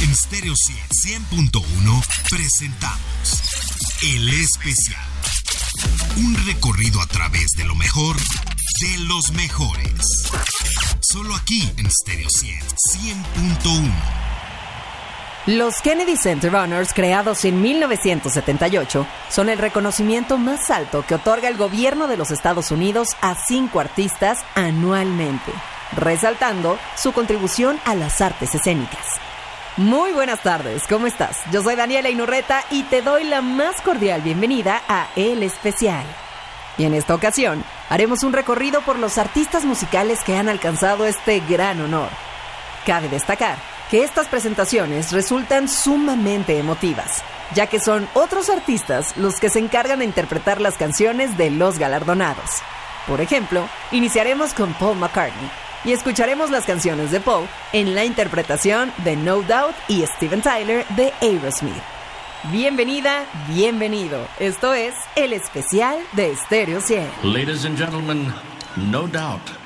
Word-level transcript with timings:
En 0.00 0.14
Stereo 0.14 0.54
100.1 0.54 2.04
presentamos 2.30 3.42
El 4.00 4.28
Especial. 4.28 5.02
Un 6.18 6.36
recorrido 6.46 7.00
a 7.00 7.06
través 7.06 7.50
de 7.56 7.64
lo 7.64 7.74
mejor 7.74 8.14
de 8.16 8.98
los 9.08 9.32
mejores. 9.32 10.28
Solo 11.00 11.34
aquí 11.34 11.68
en 11.78 11.90
Stereo 11.90 12.28
100.1. 12.28 13.92
Los 15.46 15.80
Kennedy 15.82 16.16
Center 16.16 16.54
Honors, 16.54 16.92
creados 16.94 17.44
en 17.44 17.60
1978, 17.60 19.04
son 19.30 19.48
el 19.48 19.58
reconocimiento 19.58 20.38
más 20.38 20.70
alto 20.70 21.04
que 21.08 21.16
otorga 21.16 21.48
el 21.48 21.56
gobierno 21.56 22.06
de 22.06 22.16
los 22.16 22.30
Estados 22.30 22.70
Unidos 22.70 23.16
a 23.20 23.34
cinco 23.34 23.80
artistas 23.80 24.38
anualmente, 24.54 25.52
resaltando 25.96 26.78
su 26.96 27.12
contribución 27.12 27.80
a 27.84 27.96
las 27.96 28.20
artes 28.20 28.54
escénicas. 28.54 29.27
Muy 29.78 30.10
buenas 30.10 30.42
tardes, 30.42 30.82
¿cómo 30.88 31.06
estás? 31.06 31.38
Yo 31.52 31.62
soy 31.62 31.76
Daniela 31.76 32.10
Inurreta 32.10 32.64
y 32.68 32.82
te 32.82 33.00
doy 33.00 33.22
la 33.22 33.42
más 33.42 33.80
cordial 33.80 34.22
bienvenida 34.22 34.82
a 34.88 35.06
El 35.14 35.44
Especial. 35.44 36.04
Y 36.78 36.84
en 36.84 36.94
esta 36.94 37.14
ocasión 37.14 37.62
haremos 37.88 38.24
un 38.24 38.32
recorrido 38.32 38.80
por 38.80 38.98
los 38.98 39.18
artistas 39.18 39.64
musicales 39.64 40.24
que 40.24 40.36
han 40.36 40.48
alcanzado 40.48 41.06
este 41.06 41.38
gran 41.48 41.80
honor. 41.80 42.08
Cabe 42.86 43.08
destacar 43.08 43.56
que 43.88 44.02
estas 44.02 44.26
presentaciones 44.26 45.12
resultan 45.12 45.68
sumamente 45.68 46.58
emotivas, 46.58 47.22
ya 47.54 47.68
que 47.68 47.78
son 47.78 48.08
otros 48.14 48.50
artistas 48.50 49.16
los 49.16 49.38
que 49.38 49.48
se 49.48 49.60
encargan 49.60 50.00
de 50.00 50.06
interpretar 50.06 50.60
las 50.60 50.76
canciones 50.76 51.38
de 51.38 51.52
los 51.52 51.78
galardonados. 51.78 52.50
Por 53.06 53.20
ejemplo, 53.20 53.68
iniciaremos 53.92 54.54
con 54.54 54.74
Paul 54.74 54.98
McCartney, 54.98 55.48
y 55.84 55.92
escucharemos 55.92 56.50
las 56.50 56.64
canciones 56.64 57.10
de 57.10 57.20
Paul 57.20 57.46
en 57.72 57.94
la 57.94 58.04
interpretación 58.04 58.92
de 59.04 59.16
No 59.16 59.42
Doubt 59.42 59.74
y 59.88 60.04
Steven 60.06 60.42
Tyler 60.42 60.86
de 60.96 61.12
Aerosmith. 61.20 61.82
Bienvenida, 62.52 63.24
bienvenido. 63.48 64.26
Esto 64.38 64.72
es 64.72 64.94
el 65.16 65.32
especial 65.32 65.98
de 66.12 66.36
Stereo 66.36 66.80
100. 66.80 67.08
Ladies 67.24 67.64
and 67.64 67.76
gentlemen, 67.76 68.32
No 68.76 69.08
Doubt. 69.08 69.57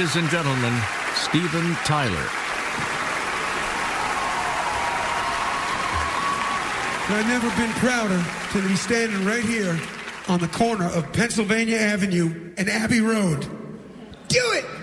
Ladies 0.00 0.16
and 0.16 0.30
gentlemen, 0.30 0.80
Steven 1.12 1.74
Tyler. 1.84 2.26
I've 7.10 7.26
never 7.28 7.50
been 7.50 7.70
prouder 7.72 8.24
to 8.52 8.66
be 8.66 8.76
standing 8.76 9.26
right 9.26 9.44
here 9.44 9.78
on 10.26 10.40
the 10.40 10.48
corner 10.48 10.86
of 10.86 11.12
Pennsylvania 11.12 11.76
Avenue 11.76 12.50
and 12.56 12.70
Abbey 12.70 13.02
Road. 13.02 13.42
Do 14.28 14.40
it! 14.52 14.79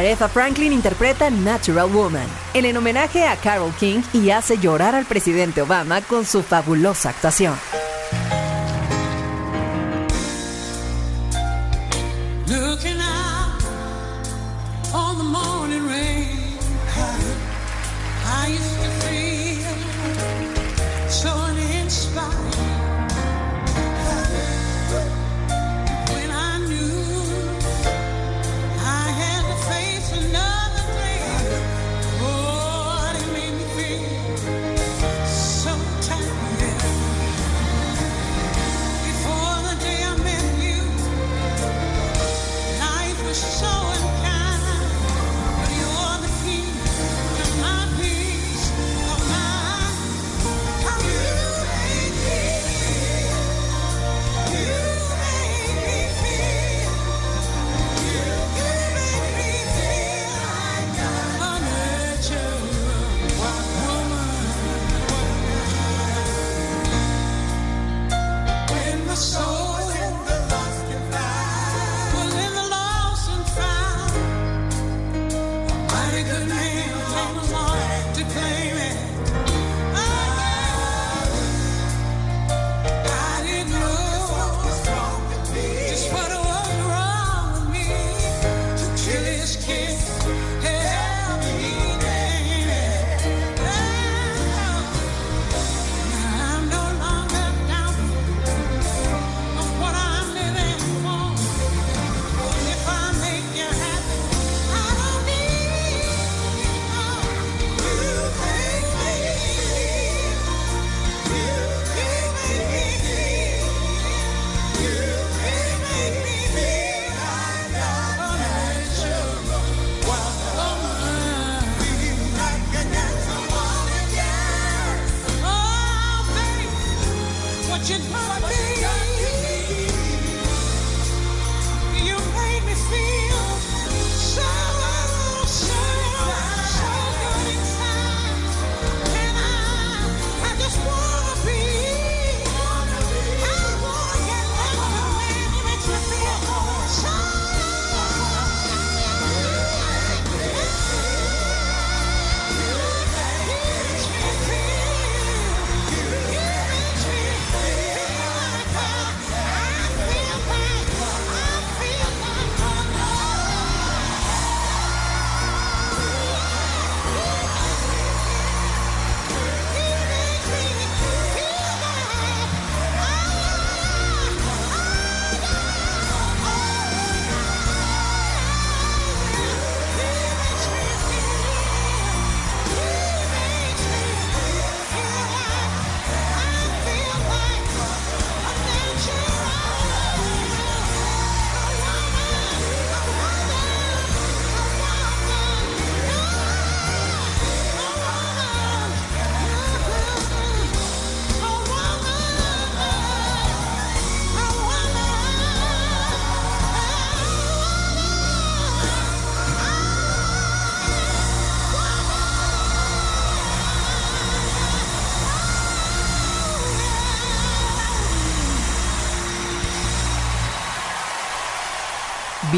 Aretha 0.00 0.28
Franklin 0.28 0.72
interpreta 0.72 1.28
Natural 1.28 1.86
Woman, 1.86 2.26
en 2.54 2.64
el 2.64 2.74
homenaje 2.74 3.26
a 3.26 3.36
Carol 3.36 3.70
King 3.78 4.00
y 4.14 4.30
hace 4.30 4.56
llorar 4.56 4.94
al 4.94 5.04
presidente 5.04 5.60
Obama 5.60 6.00
con 6.00 6.24
su 6.24 6.42
fabulosa 6.42 7.10
actuación. 7.10 7.54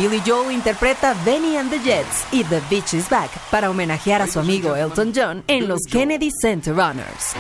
Billy 0.03 0.21
Joel 0.27 0.51
interpreta 0.51 1.15
Benny 1.25 1.57
and 1.57 1.71
the 1.71 1.79
Jets 1.79 2.27
y 2.33 2.43
The 2.43 2.61
Beach 2.69 2.93
is 2.93 3.09
Back 3.09 3.31
para 3.53 3.71
homenajear 3.71 4.21
a 4.21 4.27
su 4.27 4.41
amigo 4.41 4.75
Elton 4.75 5.13
John 5.15 5.45
en 5.47 5.69
los 5.69 5.83
Kennedy 5.89 6.29
Center 6.43 6.75
Honors. 6.75 7.37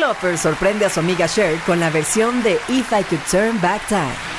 Loper 0.00 0.38
sorprende 0.38 0.86
a 0.86 0.88
su 0.88 0.98
amiga 0.98 1.28
Cher 1.28 1.58
con 1.66 1.78
la 1.78 1.90
versión 1.90 2.42
de 2.42 2.54
If 2.68 2.90
I 2.92 3.04
Could 3.04 3.22
Turn 3.30 3.60
Back 3.60 3.86
Time. 3.86 4.29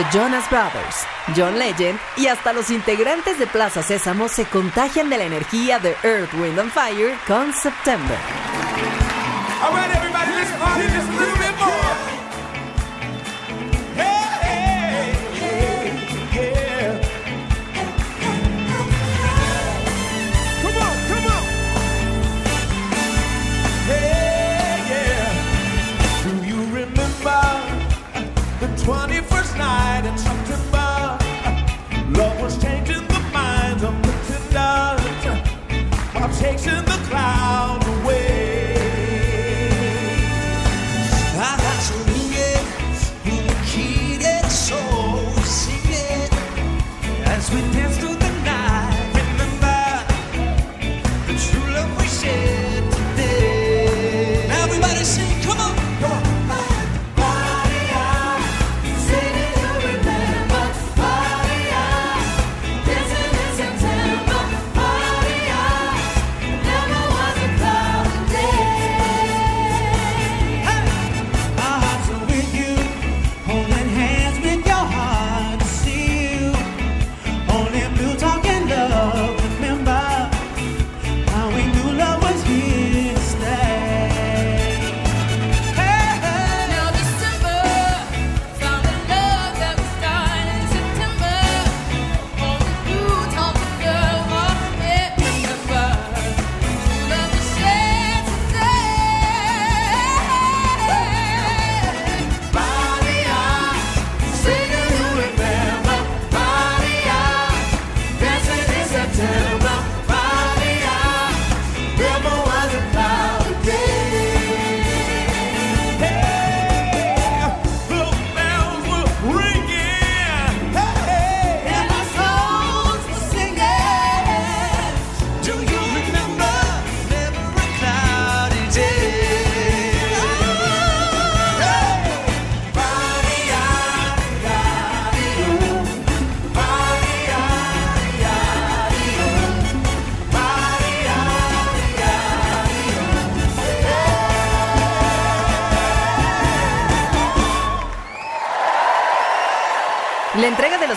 The 0.00 0.18
Jonas 0.18 0.48
Brothers, 0.48 1.04
John 1.36 1.58
Legend 1.58 2.00
y 2.16 2.28
hasta 2.28 2.54
los 2.54 2.70
integrantes 2.70 3.38
de 3.38 3.46
Plaza 3.46 3.82
Sésamo 3.82 4.30
se 4.30 4.46
contagian 4.46 5.10
de 5.10 5.18
la 5.18 5.24
energía 5.24 5.78
de 5.78 5.94
Earth, 6.02 6.32
Wind 6.32 6.58
and 6.58 6.72
Fire 6.72 7.18
con 7.26 7.52
September. 7.52 8.39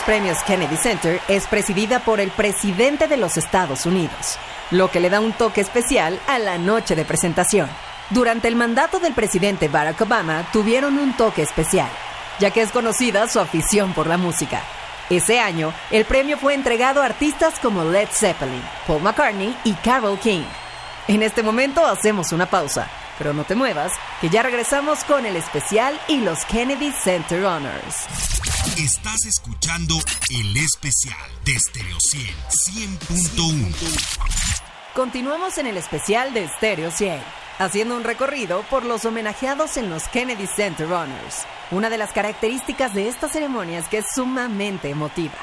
Premios 0.03 0.43
Kennedy 0.43 0.77
Center 0.77 1.19
es 1.27 1.47
presidida 1.47 1.99
por 1.99 2.19
el 2.19 2.29
presidente 2.31 3.07
de 3.07 3.17
los 3.17 3.37
Estados 3.37 3.85
Unidos, 3.85 4.37
lo 4.71 4.91
que 4.91 4.99
le 4.99 5.09
da 5.09 5.19
un 5.19 5.33
toque 5.33 5.61
especial 5.61 6.19
a 6.27 6.39
la 6.39 6.57
noche 6.57 6.95
de 6.95 7.05
presentación. 7.05 7.69
Durante 8.09 8.47
el 8.47 8.55
mandato 8.55 8.99
del 8.99 9.13
presidente 9.13 9.69
Barack 9.69 10.01
Obama 10.01 10.45
tuvieron 10.51 10.97
un 10.97 11.13
toque 11.15 11.41
especial, 11.41 11.89
ya 12.39 12.51
que 12.51 12.61
es 12.61 12.71
conocida 12.71 13.27
su 13.27 13.39
afición 13.39 13.93
por 13.93 14.07
la 14.07 14.17
música. 14.17 14.61
Ese 15.09 15.39
año, 15.39 15.73
el 15.91 16.05
premio 16.05 16.37
fue 16.37 16.53
entregado 16.53 17.01
a 17.01 17.05
artistas 17.05 17.59
como 17.59 17.83
Led 17.83 18.09
Zeppelin, 18.11 18.63
Paul 18.87 19.01
McCartney 19.01 19.55
y 19.63 19.73
Carole 19.73 20.19
King. 20.19 20.43
En 21.07 21.23
este 21.23 21.43
momento 21.43 21.85
hacemos 21.85 22.31
una 22.31 22.45
pausa, 22.45 22.87
pero 23.17 23.33
no 23.33 23.43
te 23.43 23.55
muevas, 23.55 23.91
que 24.21 24.29
ya 24.29 24.43
regresamos 24.43 25.03
con 25.03 25.25
el 25.25 25.35
especial 25.35 25.99
y 26.07 26.21
los 26.21 26.45
Kennedy 26.45 26.91
Center 26.91 27.43
Honors. 27.43 28.07
Estás 28.77 29.25
escuchando 29.25 29.95
el 30.31 30.57
especial 30.57 31.29
de 31.45 31.59
Stereo 31.59 31.97
100 31.99 32.35
100.1. 32.99 34.73
Continuamos 34.95 35.57
en 35.57 35.67
el 35.67 35.77
especial 35.77 36.33
de 36.33 36.47
Stereo 36.47 36.91
100, 36.91 37.19
haciendo 37.59 37.97
un 37.97 38.03
recorrido 38.03 38.63
por 38.69 38.85
los 38.85 39.05
homenajeados 39.05 39.77
en 39.77 39.89
los 39.89 40.07
Kennedy 40.07 40.47
Center 40.47 40.91
Honors. 40.91 41.45
Una 41.71 41.89
de 41.89 41.97
las 41.97 42.11
características 42.13 42.93
de 42.93 43.09
esta 43.09 43.27
ceremonia 43.27 43.79
es 43.79 43.87
que 43.87 43.99
es 43.99 44.05
sumamente 44.13 44.89
emotiva. 44.89 45.33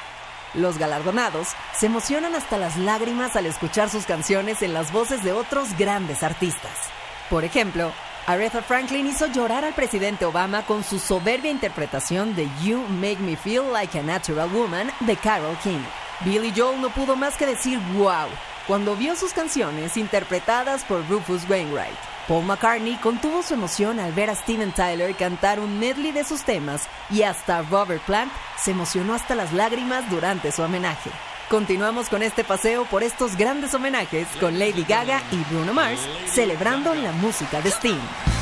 Los 0.54 0.78
galardonados 0.78 1.48
se 1.78 1.86
emocionan 1.86 2.34
hasta 2.34 2.58
las 2.58 2.76
lágrimas 2.76 3.36
al 3.36 3.46
escuchar 3.46 3.90
sus 3.90 4.06
canciones 4.06 4.62
en 4.62 4.72
las 4.72 4.92
voces 4.92 5.22
de 5.22 5.32
otros 5.32 5.76
grandes 5.78 6.22
artistas. 6.22 6.90
Por 7.30 7.44
ejemplo, 7.44 7.92
Aretha 8.26 8.60
Franklin 8.60 9.06
hizo 9.06 9.28
llorar 9.28 9.64
al 9.64 9.72
presidente 9.72 10.24
Obama 10.24 10.66
con 10.66 10.82
su 10.82 10.98
soberbia 10.98 11.50
interpretación 11.50 12.34
de 12.34 12.48
You 12.60 12.78
Make 12.88 13.18
Me 13.20 13.36
Feel 13.36 13.72
Like 13.72 14.00
a 14.00 14.02
Natural 14.02 14.48
Woman 14.48 14.90
de 15.00 15.16
Carole 15.16 15.56
King. 15.62 15.80
Billy 16.24 16.52
Joel 16.54 16.80
no 16.80 16.90
pudo 16.90 17.14
más 17.14 17.36
que 17.36 17.46
decir 17.46 17.78
wow 17.96 18.28
cuando 18.66 18.96
vio 18.96 19.14
sus 19.14 19.32
canciones 19.32 19.96
interpretadas 19.96 20.84
por 20.84 21.08
Rufus 21.08 21.48
Wainwright. 21.48 21.96
Paul 22.26 22.44
McCartney 22.44 22.96
contuvo 22.96 23.42
su 23.42 23.54
emoción 23.54 24.00
al 24.00 24.12
ver 24.12 24.30
a 24.30 24.34
Steven 24.34 24.72
Tyler 24.72 25.14
cantar 25.16 25.60
un 25.60 25.78
medley 25.78 26.12
de 26.12 26.24
sus 26.24 26.42
temas 26.42 26.88
y 27.10 27.22
hasta 27.22 27.62
Robert 27.62 28.02
Plant 28.02 28.32
se 28.56 28.72
emocionó 28.72 29.14
hasta 29.14 29.36
las 29.36 29.52
lágrimas 29.52 30.08
durante 30.10 30.52
su 30.52 30.62
homenaje. 30.62 31.10
Continuamos 31.50 32.08
con 32.08 32.22
este 32.22 32.44
paseo 32.44 32.84
por 32.84 33.02
estos 33.02 33.36
grandes 33.36 33.74
homenajes 33.74 34.28
con 34.38 34.60
Lady 34.60 34.84
Gaga 34.84 35.20
y 35.32 35.52
Bruno 35.52 35.74
Mars 35.74 35.98
celebrando 36.32 36.94
la 36.94 37.10
música 37.10 37.60
de 37.60 37.70
Sting. 37.70 38.39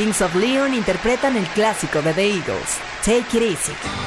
Kings 0.00 0.22
of 0.22 0.34
Leon 0.34 0.72
interpretan 0.72 1.36
el 1.36 1.46
clásico 1.48 2.00
de 2.00 2.14
The 2.14 2.26
Eagles, 2.26 2.78
Take 3.04 3.36
It 3.36 3.42
Easy. 3.42 3.99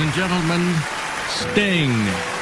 and 0.00 0.12
gentlemen, 0.12 0.74
Sting. 1.28 2.37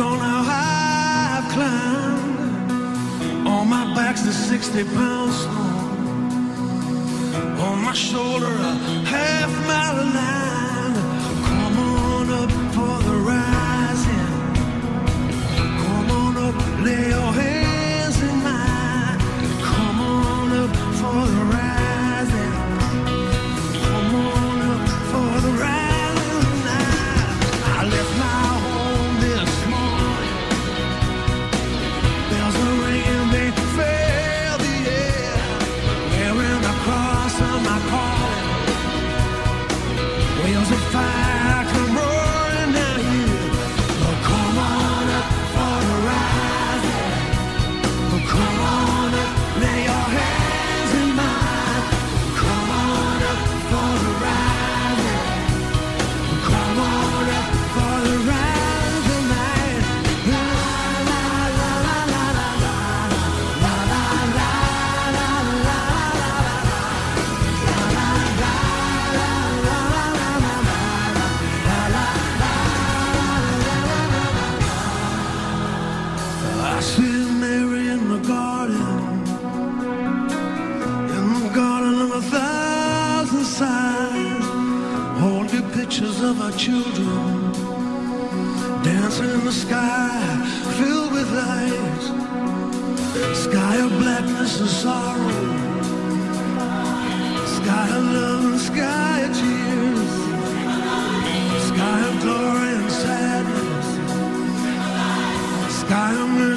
on 0.00 0.18
how 0.18 0.42
high 0.42 1.38
I've 1.38 1.48
climbed. 1.52 3.46
On 3.46 3.68
my 3.68 3.94
back's 3.94 4.22
the 4.22 4.32
60 4.32 4.84
pound 4.84 5.32
snow. 5.32 5.70
On 7.66 7.78
my 7.84 7.92
shoulder, 7.92 8.56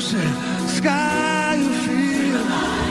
ocean, 0.04 0.68
sky 0.68 1.56
you 1.56 1.74
feel. 1.86 2.83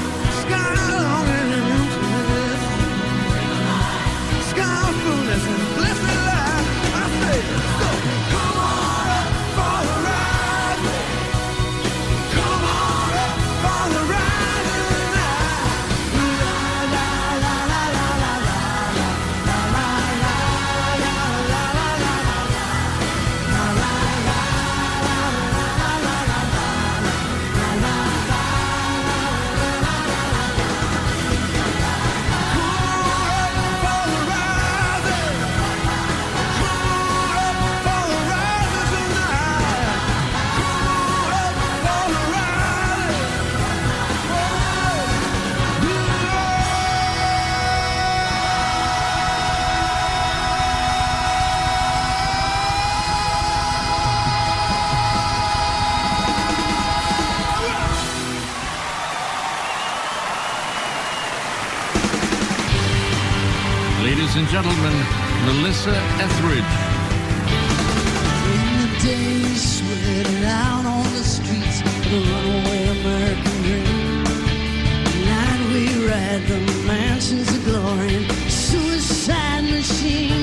情。 80.03 80.41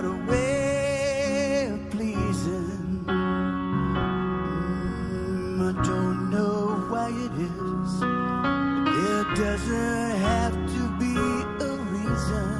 got 0.00 0.08
a 0.08 0.16
way 0.30 1.66
of 1.70 1.90
pleasing. 1.90 3.04
Mm, 3.06 4.16
I 5.68 5.72
don't 5.84 6.30
know 6.30 6.86
why 6.88 7.08
it 7.08 7.32
is. 7.52 8.02
It 9.08 9.26
doesn't 9.36 10.10
have 10.28 10.56
to 10.74 10.82
be 11.02 11.14
a 11.64 11.70
reason 11.94 12.58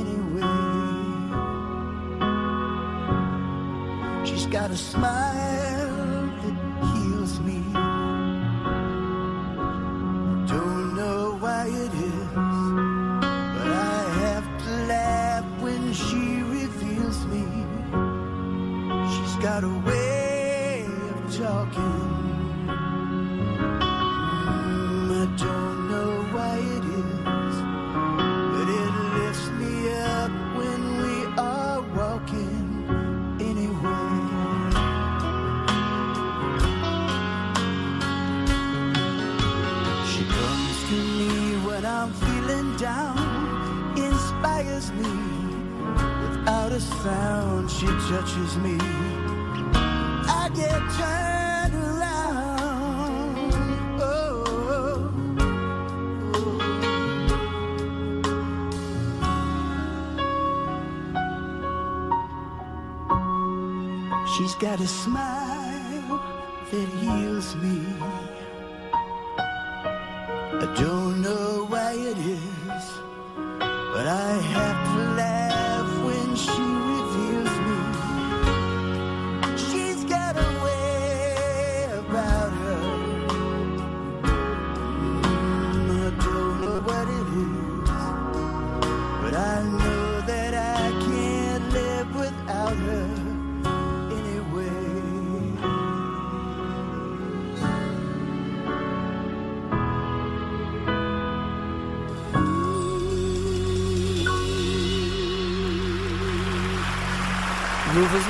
anyway. 0.00 0.58
She's 4.26 4.46
got 4.46 4.70
a 4.70 4.76
smile. 4.76 5.09
got 64.60 64.78
a 64.78 64.86
smile. 64.86 65.49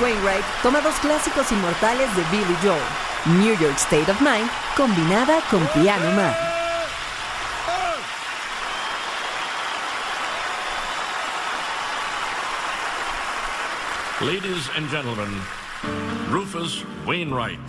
Wainwright 0.01 0.43
toma 0.63 0.81
dos 0.81 0.95
clásicos 0.99 1.51
inmortales 1.51 2.09
de 2.15 2.23
Billy 2.31 2.57
Joel, 2.63 2.81
New 3.37 3.55
York 3.59 3.77
State 3.77 4.09
of 4.09 4.19
Mind, 4.19 4.49
combinada 4.75 5.41
con 5.51 5.65
Piano 5.75 6.11
Man. 6.15 6.35
Ladies 14.21 14.69
and 14.75 14.89
gentlemen, 14.89 15.29
Rufus 16.31 16.83
Wainwright. 17.05 17.59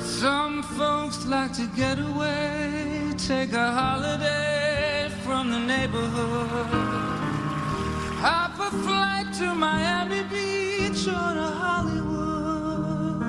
Some 0.00 0.62
folks 0.76 1.24
like 1.26 1.52
to 1.52 1.66
get 1.76 1.98
away, 2.00 3.12
take 3.16 3.52
a 3.52 3.70
holiday. 3.70 4.69
from 5.30 5.46
the 5.52 5.60
neighborhood. 5.60 6.66
Hop 8.26 8.54
a 8.58 8.70
flight 8.82 9.28
to 9.38 9.54
Miami 9.54 10.22
Beach 10.32 11.02
or 11.06 11.30
to 11.38 11.48
Hollywood. 11.62 13.20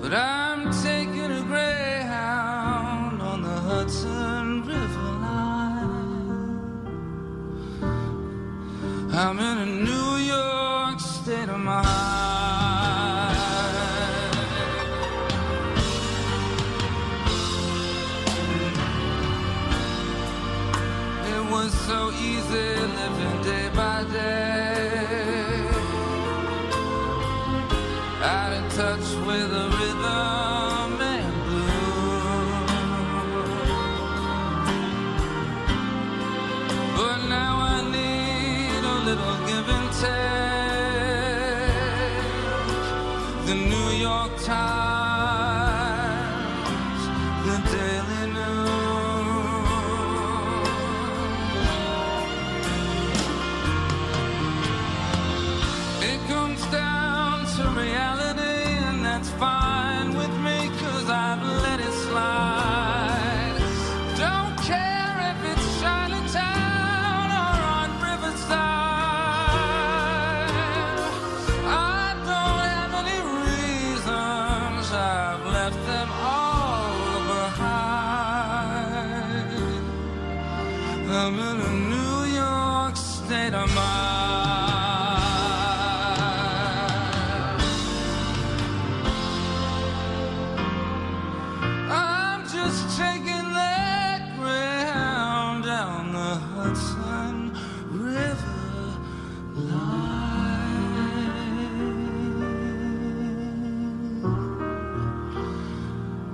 But 0.00 0.12
I'm 0.14 0.62
taking 0.82 1.30
a 1.40 1.42
greyhound 1.50 3.20
on 3.20 3.38
the 3.42 3.58
Hudson 3.68 4.46
River 4.72 5.10
line. 5.26 6.80
I'm 9.12 9.38
in 9.50 9.56
a 9.66 9.67
Jesus. 22.28 22.67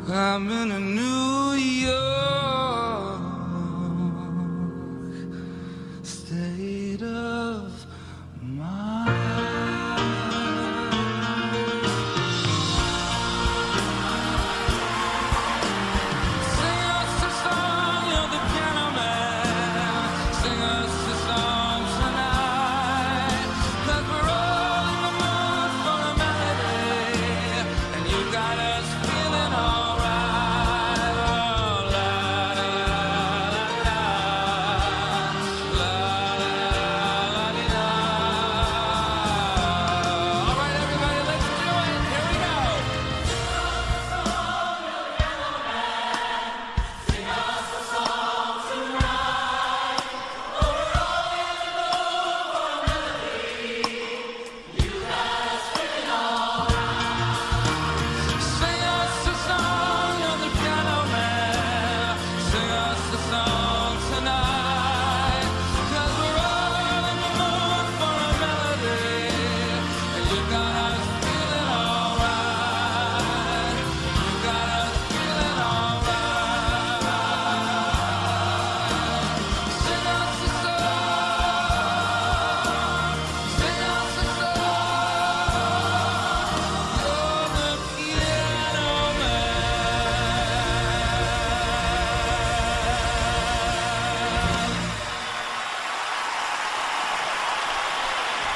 I'm 0.07 0.51
in 0.51 0.71
a 0.71 0.81
new 0.81 1.55
year. 1.55 2.24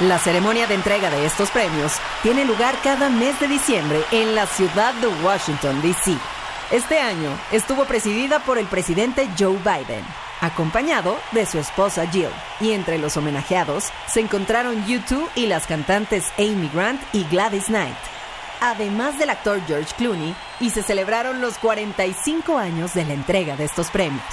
La 0.01 0.17
ceremonia 0.17 0.65
de 0.65 0.75
entrega 0.75 1.09
de 1.09 1.25
estos 1.25 1.49
premios 1.49 1.91
tiene 2.23 2.45
lugar 2.45 2.73
cada 2.85 3.09
mes 3.09 3.37
de 3.41 3.49
diciembre 3.49 4.01
en 4.11 4.33
la 4.33 4.47
ciudad 4.47 4.93
de 4.93 5.07
Washington, 5.25 5.81
D.C. 5.81 6.15
Este 6.71 6.99
año 6.99 7.37
estuvo 7.51 7.83
presidida 7.83 8.39
por 8.39 8.57
el 8.57 8.65
presidente 8.67 9.27
Joe 9.37 9.57
Biden, 9.57 10.05
acompañado 10.39 11.17
de 11.33 11.45
su 11.45 11.59
esposa 11.59 12.07
Jill. 12.07 12.29
Y 12.61 12.71
entre 12.71 12.97
los 12.97 13.17
homenajeados 13.17 13.89
se 14.07 14.21
encontraron 14.21 14.85
U2 14.85 15.27
y 15.35 15.47
las 15.47 15.67
cantantes 15.67 16.31
Amy 16.37 16.71
Grant 16.73 17.01
y 17.11 17.25
Gladys 17.25 17.65
Knight, 17.65 17.97
además 18.61 19.19
del 19.19 19.31
actor 19.31 19.59
George 19.67 19.93
Clooney, 19.97 20.33
y 20.61 20.69
se 20.69 20.81
celebraron 20.81 21.41
los 21.41 21.57
45 21.57 22.57
años 22.57 22.93
de 22.93 23.03
la 23.03 23.15
entrega 23.15 23.57
de 23.57 23.65
estos 23.65 23.89
premios. 23.89 24.23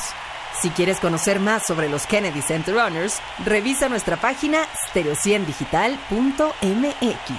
Si 0.63 0.71
quieres 0.71 1.01
conocer 1.01 1.39
más 1.39 1.67
sobre 1.67 1.91
los 1.91 2.07
Kennedy 2.07 2.41
Center 2.41 2.75
Honors, 2.77 3.21
revisa 3.45 3.91
nuestra 3.91 4.17
página 4.17 4.65
stereo100digital.mx. 4.89 7.31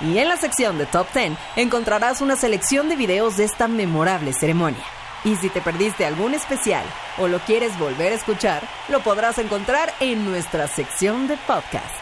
Y 0.00 0.18
en 0.18 0.28
la 0.28 0.36
sección 0.36 0.76
de 0.76 0.86
Top 0.86 1.06
10 1.12 1.34
encontrarás 1.56 2.20
una 2.20 2.34
selección 2.34 2.88
de 2.88 2.96
videos 2.96 3.36
de 3.36 3.44
esta 3.44 3.68
memorable 3.68 4.32
ceremonia. 4.32 4.82
Y 5.24 5.36
si 5.36 5.50
te 5.50 5.60
perdiste 5.60 6.04
algún 6.04 6.34
especial 6.34 6.84
o 7.18 7.28
lo 7.28 7.38
quieres 7.40 7.78
volver 7.78 8.12
a 8.12 8.16
escuchar, 8.16 8.68
lo 8.88 9.00
podrás 9.00 9.38
encontrar 9.38 9.94
en 10.00 10.24
nuestra 10.24 10.66
sección 10.66 11.28
de 11.28 11.36
podcasts. 11.36 11.94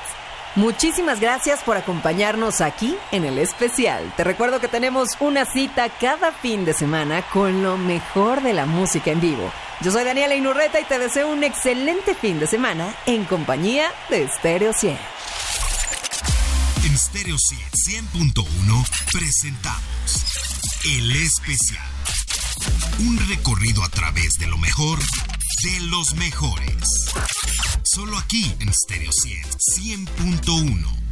Muchísimas 0.55 1.21
gracias 1.21 1.63
por 1.63 1.77
acompañarnos 1.77 2.63
aquí 2.63 2.97
en 3.13 3.27
el 3.27 3.37
especial. 3.39 4.11
Te 4.17 4.25
recuerdo 4.25 4.59
que 4.59 4.69
tenemos 4.69 5.11
una 5.21 5.45
cita 5.45 5.91
cada 5.91 6.33
fin 6.33 6.65
de 6.65 6.73
semana 6.73 7.21
con 7.31 7.63
lo 7.63 7.77
mejor 7.77 8.43
de 8.43 8.55
la 8.55 8.65
música 8.65 9.11
en 9.11 9.21
vivo. 9.21 9.53
Yo 9.83 9.93
soy 9.93 10.05
Daniela 10.05 10.35
Inurreta 10.35 10.81
y 10.81 10.85
te 10.85 10.99
deseo 10.99 11.29
un 11.31 11.45
excelente 11.45 12.15
fin 12.15 12.41
de 12.41 12.47
semana 12.47 12.95
en 13.05 13.25
compañía 13.27 13.93
de 14.09 14.27
Stereo 14.27 14.73
100. 14.73 14.97
En 16.85 16.99
Stereo 16.99 17.37
100.1 17.37 18.89
presentamos 19.13 20.25
El 20.85 21.13
Especial. 21.13 21.85
Un 23.01 23.19
recorrido 23.29 23.85
a 23.85 23.89
través 23.91 24.33
de 24.39 24.47
lo 24.47 24.57
mejor 24.57 24.99
de 24.99 25.81
los 25.81 26.15
mejores. 26.15 27.13
Solo 27.85 28.17
aquí 28.17 28.55
en 28.61 28.73
Stereo 28.73 29.13
100 29.13 30.07
100.1. 30.07 31.06